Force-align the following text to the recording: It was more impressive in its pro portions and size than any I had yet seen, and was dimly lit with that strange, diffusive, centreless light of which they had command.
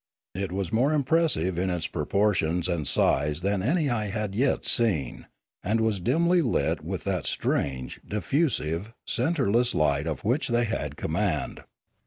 It 0.33 0.51
was 0.51 0.73
more 0.73 0.93
impressive 0.93 1.59
in 1.59 1.69
its 1.69 1.85
pro 1.85 2.07
portions 2.07 2.67
and 2.67 2.87
size 2.87 3.41
than 3.41 3.61
any 3.61 3.87
I 3.87 4.05
had 4.07 4.33
yet 4.33 4.65
seen, 4.65 5.27
and 5.63 5.79
was 5.79 5.99
dimly 5.99 6.41
lit 6.41 6.83
with 6.83 7.03
that 7.03 7.27
strange, 7.27 8.01
diffusive, 8.03 8.93
centreless 9.05 9.75
light 9.75 10.07
of 10.07 10.23
which 10.23 10.47
they 10.47 10.63
had 10.65 10.97
command. 10.97 11.65